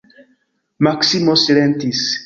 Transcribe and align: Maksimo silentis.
Maksimo 0.89 1.37
silentis. 1.43 2.05